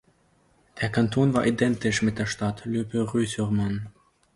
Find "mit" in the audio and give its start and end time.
2.01-2.17